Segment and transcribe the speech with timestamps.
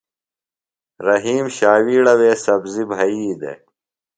[1.07, 3.59] رحیم ݜاوِیڑہ وے سبزیۡ بھیِئی دےۡ۔